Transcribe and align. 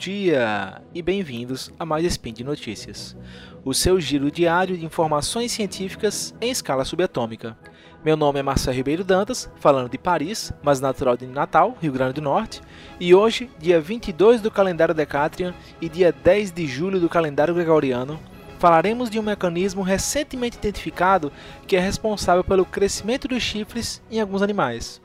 dia 0.00 0.80
e 0.94 1.02
bem-vindos 1.02 1.70
a 1.78 1.84
mais 1.84 2.06
Spin 2.06 2.32
de 2.32 2.42
Notícias, 2.42 3.14
o 3.62 3.74
seu 3.74 4.00
giro 4.00 4.30
diário 4.30 4.74
de 4.74 4.82
informações 4.82 5.52
científicas 5.52 6.34
em 6.40 6.50
escala 6.50 6.86
subatômica. 6.86 7.54
Meu 8.02 8.16
nome 8.16 8.40
é 8.40 8.42
Marcelo 8.42 8.74
Ribeiro 8.74 9.04
Dantas, 9.04 9.52
falando 9.56 9.90
de 9.90 9.98
Paris, 9.98 10.54
mas 10.62 10.80
natural 10.80 11.18
de 11.18 11.26
Natal, 11.26 11.76
Rio 11.82 11.92
Grande 11.92 12.14
do 12.14 12.22
Norte, 12.22 12.62
e 12.98 13.14
hoje, 13.14 13.50
dia 13.58 13.78
22 13.78 14.40
do 14.40 14.50
calendário 14.50 14.94
Decatrian 14.94 15.54
e 15.82 15.86
dia 15.86 16.10
10 16.10 16.50
de 16.50 16.66
julho 16.66 16.98
do 16.98 17.06
calendário 17.06 17.52
Gregoriano, 17.52 18.18
falaremos 18.58 19.10
de 19.10 19.18
um 19.18 19.22
mecanismo 19.22 19.82
recentemente 19.82 20.56
identificado 20.56 21.30
que 21.66 21.76
é 21.76 21.80
responsável 21.80 22.42
pelo 22.42 22.64
crescimento 22.64 23.28
dos 23.28 23.42
chifres 23.42 24.00
em 24.10 24.18
alguns 24.18 24.40
animais. 24.40 24.98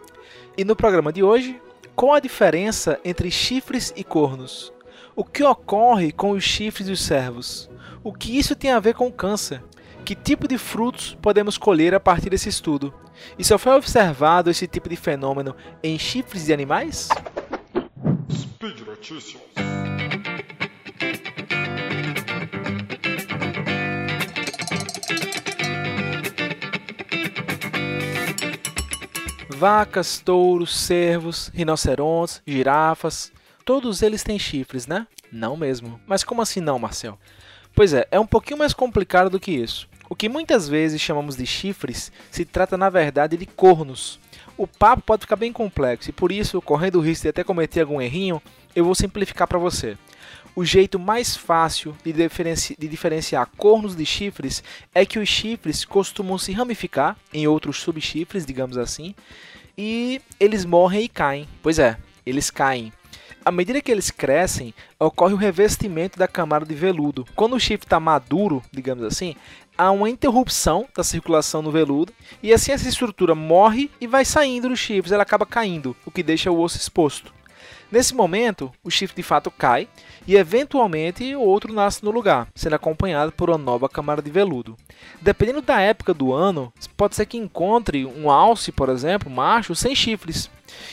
E 0.58 0.64
no 0.64 0.74
programa 0.74 1.12
de 1.12 1.22
hoje, 1.22 1.60
qual 1.98 2.14
a 2.14 2.22
diferença 2.22 2.98
entre 3.04 3.30
chifres 3.30 3.92
e 3.94 4.02
cornos? 4.02 4.74
O 5.18 5.24
que 5.24 5.42
ocorre 5.46 6.12
com 6.12 6.32
os 6.32 6.44
chifres 6.44 6.88
dos 6.88 7.02
cervos? 7.02 7.70
O 8.04 8.12
que 8.12 8.38
isso 8.38 8.54
tem 8.54 8.74
a 8.74 8.82
ver 8.82 8.96
com 8.96 9.08
o 9.08 9.14
câncer? 9.14 9.64
Que 10.04 10.14
tipo 10.14 10.46
de 10.46 10.58
frutos 10.58 11.18
podemos 11.22 11.58
colher 11.58 11.96
a 11.96 12.02
partir 12.02 12.30
desse 12.30 12.50
estudo? 12.50 12.94
E 13.40 13.44
só 13.46 13.58
foi 13.58 13.72
observado 13.72 14.50
esse 14.50 14.68
tipo 14.68 14.90
de 14.90 14.98
fenômeno 14.98 15.56
em 15.82 15.98
chifres 15.98 16.48
de 16.48 16.54
animais? 16.54 17.08
Speed 18.30 18.82
Notícias. 18.86 19.42
Vacas, 29.48 30.20
touros, 30.20 30.76
cervos, 30.76 31.50
rinocerontes, 31.54 32.42
girafas, 32.46 33.32
todos 33.66 34.04
eles 34.04 34.24
têm 34.24 34.38
chifres, 34.38 34.86
né? 34.86 35.08
Não 35.32 35.58
mesmo. 35.58 36.00
Mas 36.06 36.24
como 36.24 36.42
assim 36.42 36.62
não, 36.62 36.78
Marcel? 36.78 37.20
Pois 37.74 37.94
é, 37.94 38.08
é 38.12 38.20
um 38.20 38.28
pouquinho 38.28 38.60
mais 38.60 38.74
complicado 38.74 39.30
do 39.30 39.40
que 39.40 39.52
isso. 39.52 39.90
O 40.08 40.16
que 40.16 40.30
muitas 40.30 40.70
vezes 40.70 41.02
chamamos 41.02 41.36
de 41.36 41.48
chifres 41.48 42.12
se 42.30 42.46
trata 42.46 42.78
na 42.78 42.90
verdade 42.90 43.36
de 43.36 43.46
cornos. 43.46 44.20
O 44.56 44.68
papo 44.68 45.02
pode 45.02 45.22
ficar 45.22 45.36
bem 45.36 45.52
complexo 45.52 46.10
e 46.10 46.14
por 46.14 46.32
isso, 46.32 46.62
correndo 46.62 46.98
o 46.98 47.02
risco 47.02 47.24
de 47.24 47.30
até 47.30 47.44
cometer 47.44 47.82
algum 47.82 48.00
errinho, 48.00 48.42
eu 48.74 48.86
vou 48.86 48.96
simplificar 48.96 49.48
para 49.48 49.58
você. 49.58 49.98
O 50.56 50.64
jeito 50.64 50.98
mais 50.98 51.36
fácil 51.36 51.94
de, 52.02 52.14
diferenci 52.14 52.78
de, 52.80 52.88
diferenciar 52.88 53.50
cornos 53.58 53.94
de 53.94 54.06
chifres 54.06 54.64
é 54.94 55.06
que 55.06 55.20
os 55.20 55.28
chifres 55.28 55.84
costumam 55.84 56.38
se 56.38 56.54
ramificar 56.54 57.18
em 57.34 57.46
outros 57.46 57.78
subchifres, 57.78 58.46
digamos 58.46 58.78
assim, 58.78 59.14
e 59.78 60.22
eles 60.40 60.64
morrem 60.64 61.04
e 61.04 61.10
caem. 61.10 61.50
Pois 61.62 61.78
é, 61.78 61.98
eles 62.26 62.50
caem. 62.50 62.94
À 63.46 63.52
medida 63.52 63.80
que 63.80 63.92
eles 63.92 64.10
crescem, 64.10 64.74
ocorre 65.00 65.36
o 65.36 65.38
revestimento 65.38 66.18
da 66.18 66.28
camada 66.28 66.66
de 66.66 66.74
veludo. 66.74 67.28
Quando 67.36 67.56
o 67.56 67.60
chifre 67.60 67.86
está 67.86 68.00
maduro, 68.00 68.64
digamos 68.74 69.04
assim, 69.04 69.36
há 69.78 69.92
uma 69.92 70.10
interrupção 70.10 70.88
da 70.98 71.04
circulação 71.04 71.62
no 71.62 71.70
veludo 71.70 72.12
e 72.42 72.52
assim 72.52 72.72
essa 72.72 72.90
estrutura 72.90 73.36
morre 73.36 73.92
e 74.02 74.08
vai 74.08 74.26
saindo 74.26 74.70
dos 74.70 74.80
chifres, 74.80 75.12
ela 75.12 75.22
acaba 75.22 75.46
caindo, 75.46 75.96
o 76.08 76.10
que 76.10 76.24
deixa 76.24 76.50
o 76.50 76.60
osso 76.60 76.78
exposto. 76.78 77.32
Nesse 77.92 78.16
momento, 78.16 78.72
o 78.84 78.90
chifre 78.90 79.18
de 79.18 79.22
fato 79.22 79.52
cai 79.52 79.88
e 80.26 80.36
eventualmente 80.36 81.36
o 81.36 81.42
outro 81.42 81.72
nasce 81.72 82.04
no 82.04 82.10
lugar, 82.10 82.48
sendo 82.56 82.74
acompanhado 82.74 83.32
por 83.32 83.52
uma 83.52 83.60
nova 83.60 83.88
camada 83.88 84.24
de 84.24 84.32
veludo. 84.32 84.76
Dependendo 85.22 85.62
da 85.62 85.80
época 85.80 86.16
do 86.16 86.34
ano, 86.34 86.74
pode 86.98 87.16
ser 87.16 87.28
que 87.28 87.38
encontre 87.38 88.08
um 88.08 88.32
alce, 88.32 88.72
por 88.72 88.90
exemplo, 88.90 89.30
macho, 89.30 89.76
sem 89.76 89.94
chifres. 89.94 90.50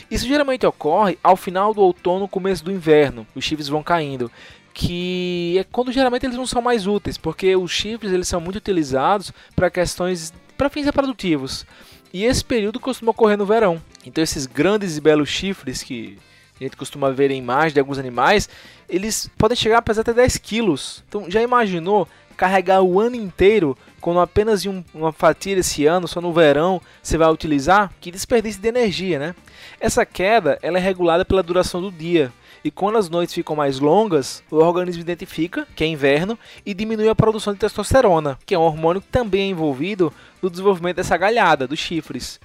Isso 0.09 0.27
geralmente 0.27 0.65
ocorre 0.65 1.17
ao 1.23 1.35
final 1.35 1.73
do 1.73 1.81
outono, 1.81 2.27
começo 2.27 2.63
do 2.63 2.71
inverno, 2.71 3.25
os 3.35 3.43
chifres 3.43 3.67
vão 3.67 3.83
caindo, 3.83 4.31
que 4.73 5.55
é 5.59 5.63
quando 5.63 5.91
geralmente 5.91 6.25
eles 6.25 6.37
não 6.37 6.47
são 6.47 6.61
mais 6.61 6.87
úteis, 6.87 7.17
porque 7.17 7.55
os 7.55 7.71
chifres 7.71 8.11
eles 8.11 8.27
são 8.27 8.41
muito 8.41 8.57
utilizados 8.57 9.31
para 9.55 9.69
questões 9.69 10.33
para 10.57 10.69
fins 10.69 10.85
reprodutivos. 10.85 11.65
E 12.13 12.25
esse 12.25 12.43
período 12.43 12.79
costuma 12.79 13.11
ocorrer 13.11 13.37
no 13.37 13.45
verão. 13.45 13.81
Então 14.05 14.23
esses 14.23 14.45
grandes 14.45 14.97
e 14.97 15.01
belos 15.01 15.29
chifres 15.29 15.81
que 15.81 16.17
a 16.59 16.63
gente 16.63 16.77
costuma 16.77 17.11
ver 17.11 17.31
em 17.31 17.39
imagens 17.39 17.73
de 17.73 17.79
alguns 17.79 17.97
animais, 17.97 18.47
eles 18.87 19.29
podem 19.37 19.55
chegar 19.55 19.79
a 19.79 19.81
pesar 19.81 20.01
até 20.01 20.13
10 20.13 20.37
quilos. 20.37 21.03
Então 21.07 21.29
já 21.29 21.41
imaginou 21.41 22.07
carregar 22.33 22.81
o 22.81 22.99
ano 22.99 23.15
inteiro 23.15 23.77
quando 24.01 24.19
apenas 24.19 24.65
um, 24.65 24.83
uma 24.93 25.13
fatia 25.13 25.55
desse 25.55 25.85
ano, 25.85 26.09
só 26.09 26.19
no 26.19 26.33
verão, 26.33 26.81
você 27.01 27.17
vai 27.17 27.31
utilizar? 27.31 27.89
Que 28.01 28.11
desperdício 28.11 28.61
de 28.61 28.67
energia, 28.67 29.17
né? 29.17 29.35
Essa 29.79 30.05
queda 30.05 30.59
ela 30.61 30.77
é 30.77 30.81
regulada 30.81 31.23
pela 31.23 31.41
duração 31.41 31.81
do 31.81 31.89
dia. 31.89 32.31
E 32.63 32.71
quando 32.71 32.97
as 32.97 33.09
noites 33.09 33.33
ficam 33.33 33.55
mais 33.55 33.79
longas, 33.79 34.43
o 34.51 34.57
organismo 34.57 35.01
identifica 35.01 35.67
que 35.75 35.83
é 35.83 35.87
inverno 35.87 36.37
e 36.65 36.73
diminui 36.73 37.07
a 37.07 37.15
produção 37.15 37.53
de 37.53 37.59
testosterona, 37.59 38.37
que 38.45 38.53
é 38.53 38.59
um 38.59 38.63
hormônio 38.63 39.01
que 39.01 39.07
também 39.07 39.43
é 39.43 39.47
envolvido 39.47 40.11
no 40.41 40.49
desenvolvimento 40.49 40.97
dessa 40.97 41.15
galhada, 41.15 41.67
dos 41.67 41.79
chifres. 41.79 42.39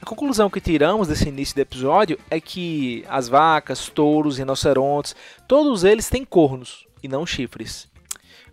A 0.00 0.04
conclusão 0.04 0.50
que 0.50 0.60
tiramos 0.60 1.08
desse 1.08 1.28
início 1.28 1.54
do 1.54 1.60
episódio 1.60 2.18
é 2.30 2.40
que 2.40 3.04
as 3.08 3.28
vacas, 3.28 3.88
touros, 3.88 4.38
rinocerontes, 4.38 5.14
todos 5.46 5.84
eles 5.84 6.08
têm 6.08 6.24
cornos 6.24 6.86
e 7.02 7.08
não 7.08 7.24
chifres. 7.24 7.91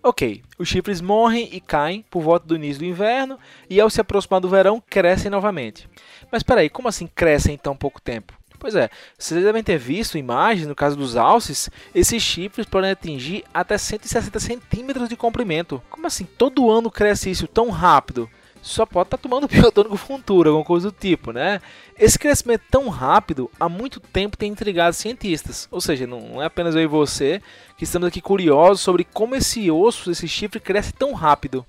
Ok, 0.01 0.41
os 0.57 0.69
chifres 0.69 1.01
morrem 1.01 1.49
e 1.51 1.59
caem 1.59 2.05
por 2.09 2.21
volta 2.21 2.47
do 2.47 2.55
início 2.55 2.79
do 2.79 2.85
inverno 2.85 3.37
e 3.69 3.81
ao 3.81 3.89
se 3.89 3.99
aproximar 3.99 4.39
do 4.39 4.47
verão 4.47 4.81
crescem 4.89 5.29
novamente. 5.29 5.89
Mas 6.31 6.41
peraí, 6.41 6.69
como 6.69 6.87
assim 6.87 7.05
crescem 7.05 7.55
em 7.55 7.57
tão 7.57 7.75
pouco 7.75 7.99
tempo? 7.99 8.33
Pois 8.57 8.75
é, 8.75 8.89
vocês 9.17 9.43
devem 9.43 9.61
ter 9.61 9.77
visto 9.77 10.17
imagens, 10.17 10.67
no 10.67 10.75
caso 10.75 10.95
dos 10.95 11.17
alces, 11.17 11.69
esses 11.93 12.23
chifres 12.23 12.65
podem 12.65 12.91
atingir 12.91 13.43
até 13.53 13.77
160 13.77 14.39
centímetros 14.39 15.09
de 15.09 15.17
comprimento. 15.17 15.81
Como 15.89 16.07
assim 16.07 16.25
todo 16.25 16.69
ano 16.71 16.89
cresce 16.89 17.29
isso 17.29 17.47
tão 17.47 17.69
rápido? 17.69 18.29
Só 18.61 18.85
pode 18.85 19.07
estar 19.07 19.17
tá 19.17 19.21
tomando 19.21 19.47
biotônico 19.49 19.97
Funtura, 19.97 20.49
alguma 20.49 20.65
coisa 20.65 20.91
do 20.91 20.97
tipo, 20.97 21.31
né? 21.31 21.61
Esse 21.97 22.17
crescimento 22.17 22.63
tão 22.69 22.89
rápido 22.89 23.49
há 23.59 23.67
muito 23.67 23.99
tempo 23.99 24.37
tem 24.37 24.51
intrigado 24.51 24.95
cientistas. 24.95 25.67
Ou 25.71 25.81
seja, 25.81 26.07
não 26.07 26.41
é 26.41 26.45
apenas 26.45 26.75
eu 26.75 26.81
e 26.81 26.87
você 26.87 27.41
que 27.77 27.83
estamos 27.83 28.07
aqui 28.07 28.21
curiosos 28.21 28.81
sobre 28.81 29.03
como 29.03 29.35
esse 29.35 29.69
osso, 29.69 30.11
esse 30.11 30.27
chifre 30.27 30.59
cresce 30.59 30.93
tão 30.93 31.13
rápido. 31.13 31.65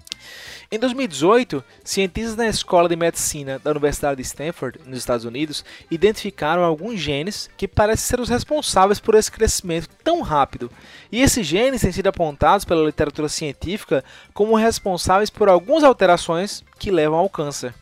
Em 0.72 0.78
2018, 0.78 1.64
cientistas 1.82 2.36
na 2.36 2.46
Escola 2.46 2.88
de 2.88 2.94
Medicina 2.94 3.58
da 3.58 3.72
Universidade 3.72 4.18
de 4.18 4.22
Stanford, 4.22 4.78
nos 4.86 5.00
Estados 5.00 5.24
Unidos, 5.24 5.64
identificaram 5.90 6.62
alguns 6.62 7.00
genes 7.00 7.50
que 7.56 7.66
parecem 7.66 8.06
ser 8.06 8.20
os 8.20 8.28
responsáveis 8.28 9.00
por 9.00 9.16
esse 9.16 9.32
crescimento 9.32 9.88
tão 10.04 10.20
rápido. 10.20 10.70
E 11.10 11.22
esses 11.22 11.44
genes 11.44 11.80
têm 11.80 11.90
sido 11.90 12.06
apontados 12.06 12.64
pela 12.64 12.86
literatura 12.86 13.28
científica 13.28 14.04
como 14.32 14.54
responsáveis 14.54 15.28
por 15.28 15.48
algumas 15.48 15.82
alterações 15.82 16.62
que 16.78 16.92
levam 16.92 17.18
ao 17.18 17.28
câncer. 17.28 17.74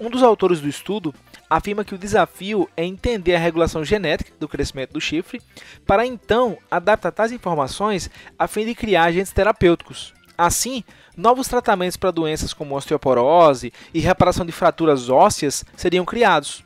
Um 0.00 0.10
dos 0.10 0.24
autores 0.24 0.58
do 0.58 0.68
estudo 0.68 1.14
afirma 1.48 1.84
que 1.84 1.94
o 1.94 1.98
desafio 1.98 2.68
é 2.76 2.84
entender 2.84 3.36
a 3.36 3.38
regulação 3.38 3.84
genética 3.84 4.32
do 4.40 4.48
crescimento 4.48 4.94
do 4.94 5.00
chifre, 5.00 5.40
para 5.86 6.04
então 6.04 6.58
adaptar 6.68 7.12
tais 7.12 7.30
informações 7.30 8.10
a 8.36 8.48
fim 8.48 8.66
de 8.66 8.74
criar 8.74 9.04
agentes 9.04 9.32
terapêuticos. 9.32 10.12
Assim, 10.44 10.82
novos 11.16 11.46
tratamentos 11.46 11.96
para 11.96 12.10
doenças 12.10 12.52
como 12.52 12.76
osteoporose 12.76 13.72
e 13.94 14.00
reparação 14.00 14.44
de 14.44 14.50
fraturas 14.50 15.08
ósseas 15.08 15.64
seriam 15.76 16.04
criados. 16.04 16.64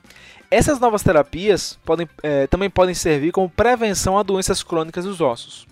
Essas 0.51 0.81
novas 0.81 1.03
terapias 1.03 1.79
podem, 1.85 2.09
eh, 2.23 2.47
também 2.47 2.71
podem 2.71 2.95
servir 2.95 3.33
como 3.33 3.51
prevenção 3.51 4.17
a 4.17 4.23
doenças 4.23 4.63
crônicas 4.63 5.05
dos 5.05 5.21
ossos. 5.21 5.67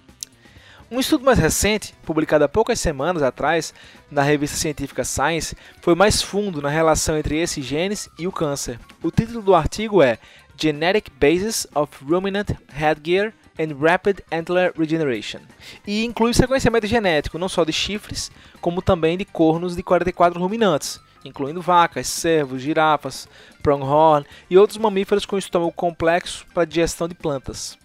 Um 0.90 1.00
estudo 1.00 1.24
mais 1.24 1.38
recente, 1.38 1.94
publicado 2.04 2.44
há 2.44 2.48
poucas 2.48 2.78
semanas 2.78 3.22
atrás 3.22 3.72
na 4.10 4.22
revista 4.22 4.58
científica 4.58 5.02
Science, 5.02 5.56
foi 5.80 5.94
mais 5.94 6.20
fundo 6.20 6.60
na 6.60 6.68
relação 6.68 7.16
entre 7.16 7.38
esses 7.38 7.64
genes 7.64 8.08
e 8.18 8.26
o 8.26 8.32
câncer. 8.32 8.78
O 9.02 9.10
título 9.10 9.40
do 9.40 9.54
artigo 9.54 10.02
é 10.02 10.18
Genetic 10.60 11.10
Basis 11.18 11.66
of 11.74 11.90
Ruminant 12.04 12.50
Headgear 12.68 13.32
and 13.58 13.76
Rapid 13.80 14.20
Antler 14.30 14.72
Regeneration, 14.76 15.40
e 15.86 16.04
inclui 16.04 16.34
sequenciamento 16.34 16.86
genético 16.86 17.38
não 17.38 17.48
só 17.48 17.64
de 17.64 17.72
chifres, 17.72 18.30
como 18.60 18.82
também 18.82 19.16
de 19.16 19.24
cornos 19.24 19.76
de 19.76 19.82
44 19.82 20.40
ruminantes, 20.40 21.00
incluindo 21.24 21.62
vacas, 21.62 22.06
cervos, 22.06 22.62
girafas, 22.62 23.28
pronghorn 23.62 24.26
e 24.50 24.58
outros 24.58 24.78
mamíferos 24.78 25.24
com 25.24 25.38
estômago 25.38 25.72
complexo 25.72 26.44
para 26.52 26.66
digestão 26.66 27.08
de 27.08 27.14
plantas. 27.14 27.78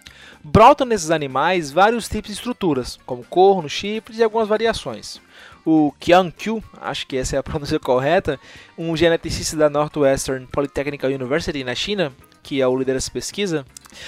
Brotam 0.44 0.88
nesses 0.88 1.12
animais 1.12 1.72
vários 1.72 2.08
tipos 2.08 2.28
de 2.28 2.38
estruturas, 2.38 3.00
como 3.06 3.24
corno, 3.24 3.70
chifres 3.70 4.20
e 4.20 4.24
algumas 4.24 4.48
variações. 4.48 5.22
O 5.66 5.94
Qiang 6.00 6.32
Qiu, 6.32 6.64
acho 6.82 7.06
que 7.06 7.18
essa 7.18 7.36
é 7.36 7.40
a 7.40 7.44
pronúncia 7.44 7.80
correta, 7.80 8.40
um 8.78 8.96
geneticista 8.96 9.56
da 9.58 9.70
Northwestern 9.70 10.48
Polytechnical 10.48 11.12
University 11.12 11.64
na 11.64 11.76
China, 11.76 12.12
que 12.42 12.62
é 12.62 12.68
o 12.68 12.78
líder 12.78 12.94
dessa 12.94 13.12
pesquisa, 13.12 13.66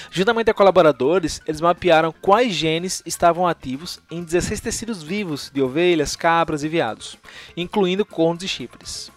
juntamente 0.10 0.50
a 0.50 0.54
colaboradores, 0.54 1.42
eles 1.48 1.62
mapearam 1.62 2.14
quais 2.22 2.54
genes 2.54 3.02
estavam 3.06 3.48
ativos 3.48 4.00
em 4.10 4.24
16 4.24 4.60
tecidos 4.60 5.04
vivos 5.04 5.52
de 5.54 5.62
ovelhas, 5.62 6.16
cabras 6.16 6.64
e 6.64 6.70
veados, 6.70 7.18
incluindo 7.56 8.06
cornos 8.06 8.44
e 8.44 8.48
chifres. 8.48 9.12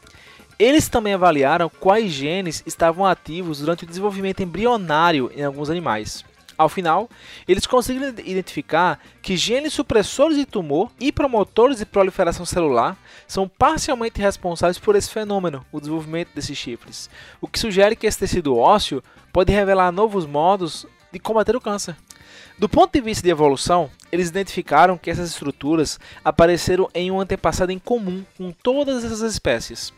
Eles 0.59 0.89
também 0.89 1.15
avaliaram 1.15 1.69
quais 1.69 2.13
genes 2.13 2.63
estavam 2.65 3.05
ativos 3.05 3.59
durante 3.59 3.85
o 3.85 3.87
desenvolvimento 3.87 4.43
embrionário 4.43 5.31
em 5.35 5.43
alguns 5.43 5.69
animais. 5.69 6.25
Ao 6.57 6.69
final, 6.69 7.11
eles 7.49 7.67
conseguiram 7.67 8.15
identificar 8.25 9.01
que 9.21 9.37
genes 9.37 9.73
supressores 9.73 10.37
de 10.37 10.47
tumor 10.47 10.91
e 11.01 11.11
promotores 11.11 11.79
de 11.79 11.87
proliferação 11.87 12.47
celular 12.47 12.97
são 13.27 13.49
parcialmente 13.49 14.21
responsáveis 14.21 14.79
por 14.79 14.95
esse 14.95 15.11
fenômeno, 15.11 15.65
o 15.73 15.81
desenvolvimento 15.81 16.31
desses 16.35 16.57
chifres, 16.57 17.11
o 17.41 17.49
que 17.49 17.59
sugere 17.59 17.97
que 17.97 18.07
esse 18.07 18.19
tecido 18.19 18.57
ósseo 18.57 19.03
pode 19.33 19.53
revelar 19.53 19.91
novos 19.91 20.27
modos 20.27 20.87
de 21.13 21.19
combater 21.19 21.57
o 21.57 21.61
câncer. 21.61 21.97
Do 22.57 22.69
ponto 22.69 22.93
de 22.93 23.01
vista 23.01 23.25
de 23.25 23.31
evolução, 23.31 23.91
eles 24.13 24.29
identificaram 24.29 24.97
que 24.97 25.11
essas 25.11 25.31
estruturas 25.31 25.99
apareceram 26.25 26.89
em 26.95 27.11
um 27.11 27.21
antepassado 27.21 27.73
em 27.73 27.81
comum 27.81 28.25
com 28.37 28.53
todas 28.53 29.05
essas 29.05 29.23
espécies, 29.23 29.93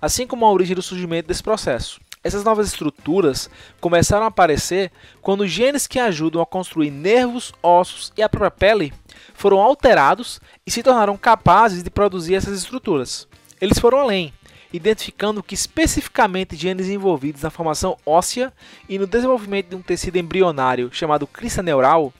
assim 0.00 0.26
como 0.26 0.44
a 0.44 0.52
origem 0.52 0.76
do 0.76 0.82
surgimento 0.82 1.28
desse 1.28 1.42
processo. 1.42 2.01
Essas 2.24 2.44
novas 2.44 2.68
estruturas 2.68 3.50
começaram 3.80 4.24
a 4.24 4.28
aparecer 4.28 4.92
quando 5.20 5.46
genes 5.46 5.88
que 5.88 5.98
ajudam 5.98 6.40
a 6.40 6.46
construir 6.46 6.90
nervos, 6.90 7.52
ossos 7.60 8.12
e 8.16 8.22
a 8.22 8.28
própria 8.28 8.50
pele 8.50 8.92
foram 9.34 9.60
alterados 9.60 10.40
e 10.64 10.70
se 10.70 10.84
tornaram 10.84 11.16
capazes 11.16 11.82
de 11.82 11.90
produzir 11.90 12.36
essas 12.36 12.56
estruturas. 12.56 13.26
Eles 13.60 13.78
foram 13.78 13.98
além, 13.98 14.32
identificando 14.72 15.42
que 15.42 15.54
especificamente 15.54 16.54
genes 16.54 16.88
envolvidos 16.88 17.42
na 17.42 17.50
formação 17.50 17.96
óssea 18.06 18.52
e 18.88 18.98
no 18.98 19.06
desenvolvimento 19.06 19.70
de 19.70 19.76
um 19.76 19.82
tecido 19.82 20.16
embrionário 20.16 20.90
chamado 20.92 21.26
crista 21.26 21.60
neural 21.60 22.12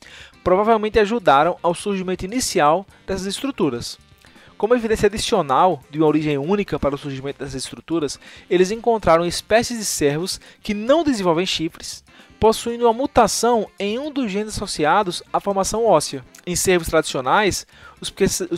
provavelmente 0.43 0.99
ajudaram 0.99 1.57
ao 1.63 1.75
surgimento 1.75 2.25
inicial 2.25 2.85
dessas 3.07 3.27
estruturas. 3.27 3.99
Como 4.63 4.77
evidência 4.77 5.09
adicional 5.09 5.83
de 5.91 5.99
uma 5.99 6.07
origem 6.07 6.39
única 6.39 6.79
para 6.79 6.95
o 6.95 6.99
surgimento 6.99 7.41
dessas 7.41 7.65
estruturas, 7.65 8.17
eles 8.49 8.71
encontraram 8.71 9.27
espécies 9.27 9.77
de 9.77 9.85
cervos 9.85 10.41
que 10.63 10.73
não 10.73 11.03
desenvolvem 11.03 11.45
chifres, 11.45 12.05
possuindo 12.39 12.85
uma 12.85 12.93
mutação 12.93 13.69
em 13.77 13.99
um 13.99 14.09
dos 14.09 14.31
genes 14.31 14.55
associados 14.55 15.21
à 15.33 15.41
formação 15.41 15.85
óssea. 15.85 16.25
Em 16.47 16.55
cervos 16.55 16.87
tradicionais, 16.87 17.67
os 18.01 18.09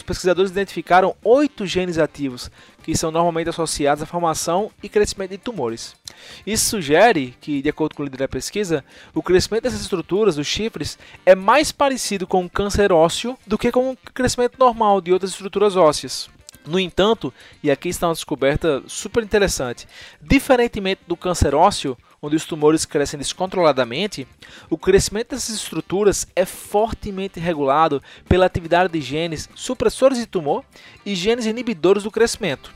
pesquisadores 0.03 0.51
identificaram 0.51 1.17
oito 1.25 1.65
genes 1.65 1.97
ativos, 1.97 2.51
que 2.85 2.97
são 2.97 3.11
normalmente 3.11 3.49
associados 3.49 4.03
à 4.03 4.07
formação 4.07 4.71
e 4.83 4.89
crescimento 4.91 5.31
de 5.31 5.39
tumores. 5.39 5.97
Isso 6.47 6.67
sugere 6.67 7.35
que, 7.41 7.63
de 7.63 7.69
acordo 7.71 7.95
com 7.95 8.03
o 8.03 8.05
líder 8.05 8.19
da 8.19 8.29
pesquisa, 8.29 8.85
o 9.15 9.23
crescimento 9.23 9.63
dessas 9.63 9.81
estruturas, 9.81 10.37
dos 10.37 10.47
chifres, 10.47 10.99
é 11.25 11.35
mais 11.35 11.73
parecido 11.73 12.27
com 12.27 12.45
o 12.45 12.51
câncer 12.51 12.93
ósseo 12.93 13.39
do 13.47 13.57
que 13.57 13.73
com 13.73 13.93
o 13.93 13.97
crescimento 14.13 14.59
normal 14.59 15.01
de 15.01 15.13
outras 15.13 15.31
estruturas 15.31 15.77
ósseas. 15.77 16.29
No 16.67 16.79
entanto, 16.79 17.33
e 17.63 17.71
aqui 17.71 17.89
está 17.89 18.07
uma 18.09 18.15
descoberta 18.15 18.83
super 18.87 19.23
interessante, 19.23 19.87
diferentemente 20.21 21.01
do 21.07 21.17
câncer 21.17 21.55
ósseo, 21.55 21.97
onde 22.25 22.37
os 22.37 22.47
tumores 22.47 22.87
crescem 22.87 23.19
descontroladamente, 23.19 24.27
o 24.71 24.79
crescimento 24.79 25.31
dessas 25.31 25.57
estruturas 25.57 26.27
é 26.35 26.47
fortemente 26.47 27.39
regulado 27.39 28.03
pela 28.27 28.47
atividade 28.47 28.91
de 28.91 29.01
genes 29.03 29.47
supressores 29.55 30.17
de 30.17 30.25
tumor 30.25 30.65
e 31.05 31.15
genes 31.15 31.45
inibidores 31.45 32.03
do 32.03 32.11
crescimento. 32.11 32.73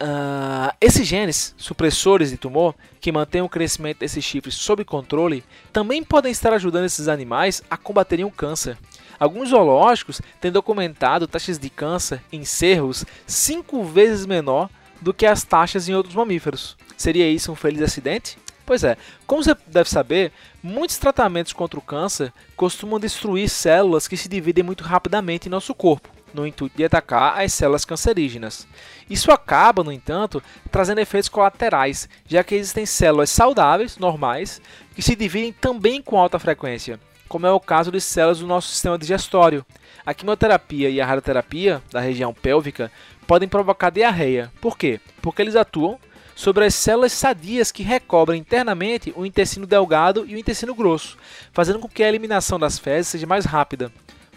Uh, 0.00 0.72
esses 0.80 1.06
genes 1.06 1.52
supressores 1.56 2.30
de 2.30 2.36
tumor, 2.36 2.76
que 3.00 3.10
mantêm 3.10 3.42
o 3.42 3.48
crescimento 3.48 3.98
desses 3.98 4.24
chifres 4.24 4.54
sob 4.54 4.84
controle, 4.84 5.42
também 5.72 6.04
podem 6.04 6.30
estar 6.30 6.52
ajudando 6.52 6.84
esses 6.84 7.08
animais 7.08 7.60
a 7.68 7.76
combaterem 7.76 8.24
o 8.24 8.30
câncer. 8.30 8.78
Alguns 9.18 9.48
zoológicos 9.48 10.20
têm 10.40 10.52
documentado 10.52 11.26
taxas 11.26 11.58
de 11.58 11.70
câncer 11.70 12.20
em 12.32 12.44
cervos 12.44 13.04
cinco 13.26 13.84
vezes 13.84 14.26
menor 14.26 14.70
do 15.00 15.12
que 15.12 15.26
as 15.26 15.42
taxas 15.42 15.88
em 15.88 15.94
outros 15.94 16.14
mamíferos. 16.14 16.76
Seria 16.96 17.28
isso 17.28 17.50
um 17.50 17.56
feliz 17.56 17.82
acidente? 17.82 18.38
Pois 18.64 18.84
é, 18.84 18.96
como 19.26 19.42
você 19.42 19.56
deve 19.66 19.88
saber, 19.90 20.32
muitos 20.62 20.98
tratamentos 20.98 21.52
contra 21.52 21.78
o 21.78 21.82
câncer 21.82 22.32
costumam 22.56 23.00
destruir 23.00 23.48
células 23.48 24.06
que 24.06 24.16
se 24.16 24.28
dividem 24.28 24.64
muito 24.64 24.84
rapidamente 24.84 25.48
em 25.48 25.50
nosso 25.50 25.74
corpo 25.74 26.08
no 26.34 26.46
intuito 26.46 26.76
de 26.76 26.84
atacar 26.84 27.40
as 27.40 27.52
células 27.52 27.84
cancerígenas. 27.84 28.66
Isso 29.08 29.30
acaba, 29.30 29.84
no 29.84 29.92
entanto, 29.92 30.42
trazendo 30.70 31.00
efeitos 31.00 31.28
colaterais, 31.28 32.08
já 32.26 32.42
que 32.42 32.54
existem 32.54 32.86
células 32.86 33.30
saudáveis, 33.30 33.98
normais, 33.98 34.60
que 34.94 35.02
se 35.02 35.14
dividem 35.14 35.52
também 35.52 36.00
com 36.00 36.18
alta 36.18 36.38
frequência, 36.38 36.98
como 37.28 37.46
é 37.46 37.50
o 37.50 37.60
caso 37.60 37.90
de 37.90 38.00
células 38.00 38.38
do 38.38 38.46
nosso 38.46 38.68
sistema 38.68 38.98
digestório. 38.98 39.64
A 40.04 40.12
quimioterapia 40.12 40.90
e 40.90 41.00
a 41.00 41.06
radioterapia 41.06 41.82
da 41.90 42.00
região 42.00 42.34
pélvica 42.34 42.90
podem 43.26 43.48
provocar 43.48 43.90
diarreia. 43.90 44.50
Por 44.60 44.76
quê? 44.76 45.00
Porque 45.20 45.40
eles 45.40 45.56
atuam 45.56 45.98
sobre 46.34 46.64
as 46.64 46.74
células 46.74 47.12
sadias 47.12 47.72
que 47.72 47.82
recobrem 47.82 48.40
internamente 48.40 49.12
o 49.16 49.26
intestino 49.26 49.66
delgado 49.66 50.24
e 50.26 50.34
o 50.34 50.38
intestino 50.38 50.74
grosso, 50.74 51.16
fazendo 51.52 51.78
com 51.78 51.88
que 51.88 52.02
a 52.02 52.08
eliminação 52.08 52.58
das 52.58 52.78
fezes 52.78 53.08
seja 53.08 53.26
mais 53.26 53.44
rápida 53.44 53.92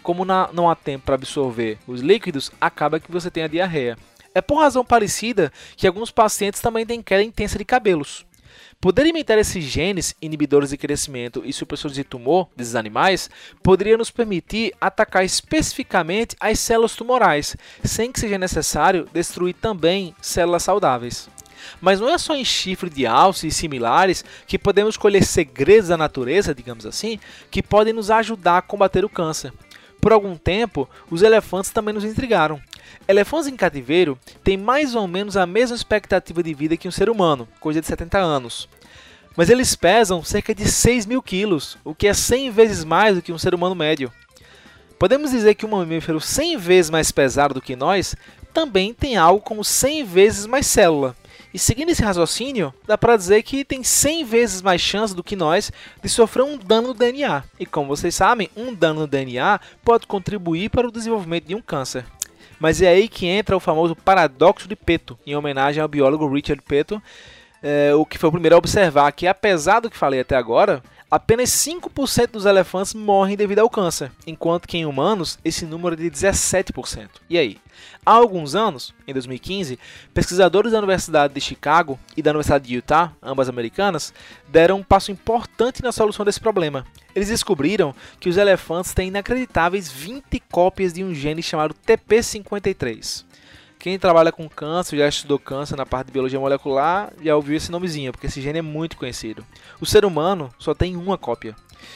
como 0.06 0.24
na, 0.24 0.48
não 0.52 0.70
há 0.70 0.76
tempo 0.76 1.04
para 1.04 1.16
absorver 1.16 1.78
os 1.84 2.00
líquidos, 2.00 2.52
acaba 2.60 3.00
que 3.00 3.10
você 3.10 3.28
tem 3.28 3.42
a 3.42 3.48
diarreia. 3.48 3.98
É 4.32 4.40
por 4.40 4.60
razão 4.60 4.84
parecida 4.84 5.52
que 5.76 5.84
alguns 5.84 6.12
pacientes 6.12 6.60
também 6.60 6.86
têm 6.86 7.02
queda 7.02 7.24
intensa 7.24 7.58
de 7.58 7.64
cabelos. 7.64 8.24
Poder 8.80 9.04
imitar 9.04 9.36
esses 9.36 9.64
genes 9.64 10.14
inibidores 10.22 10.70
de 10.70 10.76
crescimento 10.76 11.42
e 11.44 11.52
supressores 11.52 11.96
de 11.96 12.04
tumor 12.04 12.48
desses 12.54 12.76
animais 12.76 13.28
poderia 13.64 13.96
nos 13.96 14.12
permitir 14.12 14.72
atacar 14.80 15.24
especificamente 15.24 16.36
as 16.38 16.60
células 16.60 16.94
tumorais, 16.94 17.56
sem 17.82 18.12
que 18.12 18.20
seja 18.20 18.38
necessário 18.38 19.08
destruir 19.12 19.54
também 19.54 20.14
células 20.22 20.62
saudáveis. 20.62 21.28
Mas 21.80 22.00
não 22.00 22.08
é 22.08 22.18
só 22.18 22.34
em 22.34 22.44
chifre 22.44 22.90
de 22.90 23.06
alce 23.06 23.46
e 23.46 23.52
similares 23.52 24.24
que 24.46 24.58
podemos 24.58 24.96
colher 24.96 25.24
segredos 25.24 25.88
da 25.88 25.96
natureza, 25.96 26.54
digamos 26.54 26.86
assim, 26.86 27.18
que 27.50 27.62
podem 27.62 27.92
nos 27.92 28.10
ajudar 28.10 28.58
a 28.58 28.62
combater 28.62 29.04
o 29.04 29.08
câncer. 29.08 29.52
Por 30.00 30.12
algum 30.12 30.36
tempo, 30.36 30.88
os 31.10 31.22
elefantes 31.22 31.70
também 31.70 31.92
nos 31.92 32.04
intrigaram. 32.04 32.60
Elefantes 33.08 33.48
em 33.48 33.56
cativeiro 33.56 34.18
têm 34.44 34.56
mais 34.56 34.94
ou 34.94 35.06
menos 35.08 35.36
a 35.36 35.46
mesma 35.46 35.76
expectativa 35.76 36.42
de 36.42 36.54
vida 36.54 36.76
que 36.76 36.88
um 36.88 36.92
ser 36.92 37.10
humano, 37.10 37.48
coisa 37.60 37.80
de 37.80 37.86
70 37.86 38.18
anos. 38.18 38.68
Mas 39.36 39.50
eles 39.50 39.76
pesam 39.76 40.24
cerca 40.24 40.54
de 40.54 40.66
6 40.66 41.06
mil 41.06 41.20
quilos, 41.20 41.76
o 41.84 41.94
que 41.94 42.06
é 42.06 42.14
100 42.14 42.50
vezes 42.50 42.84
mais 42.84 43.16
do 43.16 43.22
que 43.22 43.32
um 43.32 43.38
ser 43.38 43.54
humano 43.54 43.74
médio. 43.74 44.12
Podemos 44.98 45.30
dizer 45.30 45.54
que 45.54 45.66
um 45.66 45.70
mamífero 45.70 46.20
100 46.20 46.56
vezes 46.56 46.90
mais 46.90 47.12
pesado 47.12 47.54
do 47.54 47.60
que 47.60 47.76
nós 47.76 48.16
também 48.54 48.94
tem 48.94 49.16
algo 49.16 49.42
como 49.42 49.62
100 49.62 50.04
vezes 50.04 50.46
mais 50.46 50.66
célula, 50.66 51.14
e 51.56 51.58
seguindo 51.58 51.88
esse 51.88 52.02
raciocínio, 52.02 52.74
dá 52.86 52.98
para 52.98 53.16
dizer 53.16 53.42
que 53.42 53.64
tem 53.64 53.82
100 53.82 54.24
vezes 54.26 54.60
mais 54.60 54.78
chance 54.78 55.16
do 55.16 55.24
que 55.24 55.34
nós 55.34 55.72
de 56.02 56.06
sofrer 56.06 56.42
um 56.42 56.58
dano 56.58 56.88
no 56.88 56.94
DNA. 56.94 57.42
E 57.58 57.64
como 57.64 57.88
vocês 57.88 58.14
sabem, 58.14 58.50
um 58.54 58.74
dano 58.74 59.00
no 59.00 59.06
DNA 59.06 59.58
pode 59.82 60.06
contribuir 60.06 60.68
para 60.68 60.86
o 60.86 60.92
desenvolvimento 60.92 61.46
de 61.46 61.54
um 61.54 61.62
câncer. 61.62 62.04
Mas 62.60 62.82
é 62.82 62.88
aí 62.88 63.08
que 63.08 63.24
entra 63.24 63.56
o 63.56 63.60
famoso 63.60 63.96
paradoxo 63.96 64.68
de 64.68 64.76
Peto, 64.76 65.18
em 65.26 65.34
homenagem 65.34 65.80
ao 65.80 65.88
biólogo 65.88 66.30
Richard 66.30 66.60
Peto, 66.60 67.02
é, 67.62 67.94
o 67.94 68.04
que 68.04 68.18
foi 68.18 68.28
o 68.28 68.32
primeiro 68.32 68.56
a 68.56 68.58
observar 68.58 69.10
que, 69.12 69.26
apesar 69.26 69.80
do 69.80 69.88
que 69.88 69.96
falei 69.96 70.20
até 70.20 70.36
agora, 70.36 70.82
apenas 71.10 71.50
5% 71.50 72.32
dos 72.32 72.46
elefantes 72.46 72.94
morrem 72.94 73.36
devido 73.36 73.60
ao 73.60 73.70
câncer, 73.70 74.10
enquanto 74.26 74.66
que 74.66 74.76
em 74.76 74.86
humanos 74.86 75.38
esse 75.44 75.64
número 75.64 75.94
é 75.94 75.98
de 75.98 76.10
17%. 76.10 77.08
E 77.30 77.38
aí? 77.38 77.58
Há 78.04 78.12
alguns 78.12 78.54
anos, 78.54 78.94
em 79.06 79.12
2015, 79.12 79.78
pesquisadores 80.14 80.72
da 80.72 80.78
Universidade 80.78 81.34
de 81.34 81.40
Chicago 81.40 81.98
e 82.16 82.22
da 82.22 82.30
Universidade 82.30 82.66
de 82.66 82.74
Utah, 82.74 83.12
ambas 83.22 83.48
americanas, 83.48 84.12
deram 84.48 84.78
um 84.78 84.82
passo 84.82 85.10
importante 85.10 85.82
na 85.82 85.92
solução 85.92 86.24
desse 86.24 86.40
problema. 86.40 86.86
Eles 87.14 87.28
descobriram 87.28 87.94
que 88.20 88.28
os 88.28 88.36
elefantes 88.36 88.94
têm 88.94 89.08
inacreditáveis 89.08 89.90
20 89.90 90.40
cópias 90.50 90.92
de 90.92 91.02
um 91.02 91.14
gene 91.14 91.42
chamado 91.42 91.74
TP53. 91.86 93.24
Quem 93.86 94.00
trabalha 94.00 94.32
com 94.32 94.48
câncer, 94.48 94.98
já 94.98 95.06
estudou 95.06 95.38
câncer 95.38 95.76
na 95.76 95.86
parte 95.86 96.08
de 96.08 96.12
biologia 96.12 96.40
molecular, 96.40 97.12
já 97.22 97.36
ouviu 97.36 97.56
esse 97.56 97.70
nomezinho, 97.70 98.10
porque 98.10 98.26
esse 98.26 98.42
gene 98.42 98.58
é 98.58 98.62
muito 98.62 98.96
conhecido. 98.96 99.46
O 99.80 99.86
ser 99.86 100.04
humano 100.04 100.50
só 100.58 100.74
tem 100.74 100.96
uma 100.96 101.16
cópia. 101.16 101.54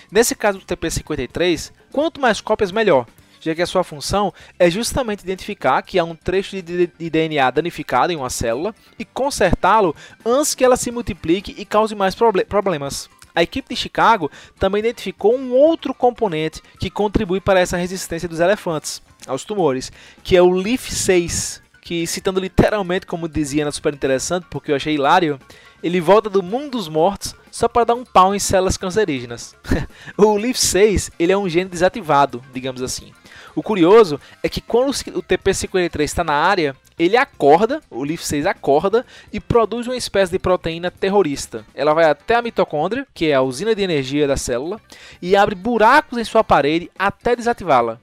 Nesse 0.08 0.36
caso 0.36 0.60
do 0.60 0.64
TP53, 0.64 1.72
quanto 1.90 2.20
mais 2.20 2.40
cópias, 2.40 2.70
melhor, 2.70 3.08
já 3.40 3.56
que 3.56 3.62
a 3.62 3.66
sua 3.66 3.82
função 3.82 4.32
é 4.56 4.70
justamente 4.70 5.24
identificar 5.24 5.82
que 5.82 5.98
há 5.98 6.04
um 6.04 6.14
trecho 6.14 6.62
de 6.62 6.86
DNA 7.10 7.50
danificado 7.50 8.12
em 8.12 8.16
uma 8.16 8.30
célula 8.30 8.72
e 8.96 9.04
consertá-lo 9.04 9.92
antes 10.24 10.54
que 10.54 10.64
ela 10.64 10.76
se 10.76 10.92
multiplique 10.92 11.56
e 11.58 11.64
cause 11.64 11.96
mais 11.96 12.14
problemas. 12.14 13.10
A 13.34 13.42
equipe 13.42 13.68
de 13.68 13.74
Chicago 13.74 14.30
também 14.60 14.78
identificou 14.78 15.36
um 15.36 15.52
outro 15.52 15.92
componente 15.92 16.62
que 16.78 16.88
contribui 16.88 17.40
para 17.40 17.58
essa 17.58 17.76
resistência 17.76 18.28
dos 18.28 18.38
elefantes 18.38 19.02
aos 19.26 19.42
tumores, 19.44 19.90
que 20.22 20.36
é 20.36 20.40
o 20.40 20.50
LIF6, 20.50 21.60
que 21.90 22.06
citando 22.06 22.38
literalmente 22.38 23.04
como 23.04 23.28
dizia 23.28 23.64
na 23.64 23.72
Super 23.72 23.92
Interessante, 23.92 24.46
porque 24.48 24.70
eu 24.70 24.76
achei 24.76 24.94
hilário, 24.94 25.40
ele 25.82 26.00
volta 26.00 26.30
do 26.30 26.40
mundo 26.40 26.78
dos 26.78 26.88
mortos 26.88 27.34
só 27.50 27.66
para 27.66 27.86
dar 27.86 27.94
um 27.96 28.04
pau 28.04 28.32
em 28.32 28.38
células 28.38 28.76
cancerígenas. 28.76 29.56
o 30.16 30.36
LIF6 30.36 31.10
ele 31.18 31.32
é 31.32 31.36
um 31.36 31.48
gene 31.48 31.68
desativado, 31.68 32.40
digamos 32.54 32.80
assim. 32.80 33.12
O 33.56 33.60
curioso 33.60 34.20
é 34.40 34.48
que 34.48 34.60
quando 34.60 34.90
o 34.90 35.20
TP53 35.20 36.00
está 36.02 36.22
na 36.22 36.34
área, 36.34 36.76
ele 36.96 37.16
acorda, 37.16 37.80
o 37.90 38.02
LIF6 38.02 38.46
acorda 38.46 39.04
e 39.32 39.40
produz 39.40 39.88
uma 39.88 39.96
espécie 39.96 40.30
de 40.30 40.38
proteína 40.38 40.92
terrorista. 40.92 41.66
Ela 41.74 41.92
vai 41.92 42.04
até 42.04 42.36
a 42.36 42.42
mitocôndria, 42.42 43.04
que 43.12 43.26
é 43.26 43.34
a 43.34 43.42
usina 43.42 43.74
de 43.74 43.82
energia 43.82 44.28
da 44.28 44.36
célula, 44.36 44.80
e 45.20 45.34
abre 45.34 45.56
buracos 45.56 46.18
em 46.18 46.24
sua 46.24 46.44
parede 46.44 46.88
até 46.96 47.34
desativá-la. 47.34 47.98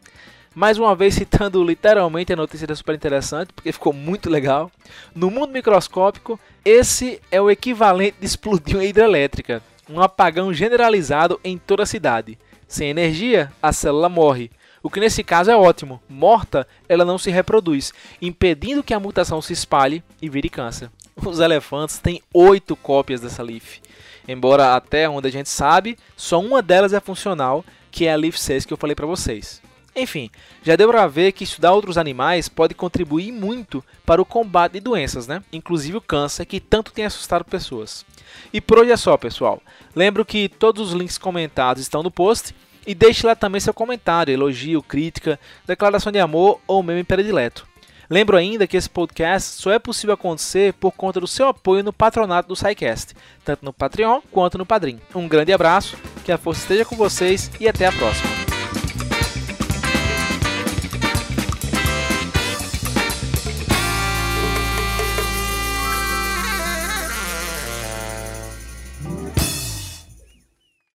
Mais 0.58 0.80
uma 0.80 0.96
vez 0.96 1.14
citando 1.14 1.64
literalmente 1.64 2.34
a 2.34 2.36
notícia 2.36 2.76
super 2.76 2.96
interessante, 2.96 3.54
porque 3.54 3.72
ficou 3.72 3.94
muito 3.94 4.28
legal. 4.28 4.72
No 5.14 5.30
mundo 5.30 5.54
microscópico, 5.54 6.40
esse 6.66 7.22
é 7.30 7.40
o 7.40 7.52
equivalente 7.52 8.16
de 8.20 8.26
explodir 8.26 8.76
uma 8.76 8.84
hidrelétrica, 8.84 9.62
um 9.88 10.02
apagão 10.02 10.52
generalizado 10.52 11.40
em 11.44 11.60
toda 11.60 11.84
a 11.84 11.86
cidade. 11.86 12.40
Sem 12.68 12.90
energia, 12.90 13.52
a 13.62 13.72
célula 13.72 14.10
morre. 14.10 14.50
O 14.82 14.90
que 14.90 15.00
nesse 15.00 15.24
caso 15.24 15.52
é 15.52 15.56
ótimo. 15.56 16.02
Morta, 16.10 16.68
ela 16.90 17.06
não 17.06 17.20
se 17.20 17.30
reproduz, 17.30 17.94
impedindo 18.20 18.82
que 18.82 18.96
a 18.96 19.00
mutação 19.00 19.44
se 19.44 19.54
espalhe 19.54 20.04
e 20.20 20.28
vire 20.28 20.50
câncer. 20.50 20.90
Os 21.24 21.40
elefantes 21.40 22.00
têm 22.00 22.20
oito 22.34 22.76
cópias 22.76 23.22
dessa 23.22 23.44
leaf. 23.44 23.80
Embora 24.28 24.76
até 24.76 25.08
onde 25.08 25.28
a 25.28 25.32
gente 25.32 25.50
sabe, 25.50 26.00
só 26.16 26.40
uma 26.40 26.64
delas 26.64 26.94
é 26.94 27.00
funcional, 27.00 27.64
que 27.92 28.08
é 28.08 28.14
a 28.14 28.16
leaf 28.16 28.40
6 28.40 28.66
que 28.66 28.74
eu 28.74 28.78
falei 28.78 28.96
para 28.96 29.06
vocês. 29.06 29.62
Enfim, 29.98 30.30
já 30.62 30.76
deu 30.76 30.88
para 30.90 31.08
ver 31.08 31.32
que 31.32 31.44
estudar 31.44 31.74
outros 31.74 31.98
animais 31.98 32.48
pode 32.48 32.76
contribuir 32.76 33.32
muito 33.32 33.84
para 34.06 34.22
o 34.22 34.26
combate 34.26 34.74
de 34.74 34.80
doenças, 34.80 35.26
né? 35.26 35.42
Inclusive 35.52 35.98
o 35.98 36.02
câncer, 36.02 36.46
que 36.46 36.60
tanto 36.60 36.92
tem 36.92 37.04
assustado 37.04 37.44
pessoas. 37.44 38.06
E 38.54 38.62
por 38.62 38.78
hoje 38.78 38.92
é 38.92 38.96
só, 38.96 39.18
pessoal. 39.18 39.60
Lembro 39.96 40.24
que 40.24 40.50
todos 40.50 40.90
os 40.90 40.94
links 40.94 41.18
comentados 41.18 41.82
estão 41.82 42.04
no 42.04 42.12
post 42.12 42.54
e 42.86 42.94
deixe 42.94 43.26
lá 43.26 43.36
também 43.36 43.60
seu 43.60 43.74
comentário, 43.74 44.32
elogio, 44.32 44.84
crítica, 44.84 45.40
declaração 45.66 46.12
de 46.12 46.20
amor 46.20 46.62
ou 46.68 46.84
meme 46.84 47.04
predileto. 47.04 47.68
Lembro 48.08 48.38
ainda 48.38 48.68
que 48.68 48.78
esse 48.78 48.90
podcast 48.90 49.60
só 49.60 49.72
é 49.72 49.80
possível 49.80 50.14
acontecer 50.14 50.74
por 50.74 50.92
conta 50.92 51.20
do 51.20 51.28
seu 51.28 51.48
apoio 51.48 51.84
no 51.84 51.92
patronato 51.92 52.48
do 52.48 52.56
SciCast, 52.56 53.16
tanto 53.44 53.66
no 53.66 53.74
Patreon 53.74 54.22
quanto 54.32 54.60
no 54.60 54.66
Padrim. 54.66 55.02
Um 55.16 55.28
grande 55.28 55.52
abraço, 55.52 55.98
que 56.24 56.32
a 56.32 56.38
força 56.38 56.62
esteja 56.62 56.86
com 56.86 56.96
vocês 56.96 57.50
e 57.60 57.68
até 57.68 57.88
a 57.88 57.92
próxima. 57.92 58.37